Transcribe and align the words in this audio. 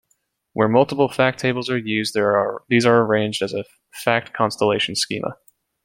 Where 0.53 0.67
multiple 0.67 1.09
fact 1.09 1.37
tables 1.39 1.69
are 1.69 1.77
used, 1.77 2.15
these 2.69 2.85
are 2.87 3.01
arranged 3.05 3.43
as 3.43 3.53
a 3.53 3.65
fact 3.93 4.33
constellation 4.33 4.95
schema. 4.95 5.37